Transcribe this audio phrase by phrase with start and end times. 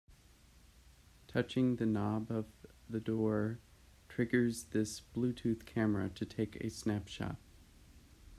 [1.27, 2.47] Touching the knob of
[2.89, 3.59] the door
[4.09, 7.35] triggers this Bluetooth camera to take a snapshot.